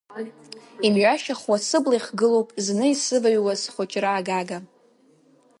[0.85, 4.57] Имҩашьахуа сыбла ихгылоуп, зны исываҩуаз схәыҷра агага.